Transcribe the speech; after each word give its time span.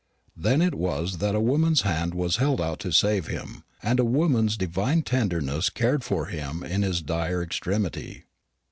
Then 0.35 0.63
it 0.63 0.73
was 0.73 1.19
that 1.19 1.35
a 1.35 1.39
woman's 1.39 1.81
hand 1.81 2.15
was 2.15 2.37
held 2.37 2.59
out 2.59 2.79
to 2.79 2.91
save 2.91 3.27
him, 3.27 3.63
and 3.83 3.99
a 3.99 4.03
woman's 4.03 4.57
divine 4.57 5.03
tenderness 5.03 5.69
cared 5.69 6.03
for 6.03 6.25
him 6.25 6.63
in 6.63 6.81
his 6.81 7.03
dire 7.03 7.43
extremity. 7.43 8.23